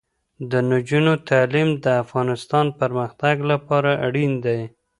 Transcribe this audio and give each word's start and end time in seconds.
د 0.51 0.53
نجونو 0.71 1.13
تعلیم 1.29 1.69
د 1.83 1.85
افغانستان 2.03 2.65
پرمختګ 2.79 3.35
لپاره 3.51 3.91
اړین 4.07 4.31
دی. 4.45 4.61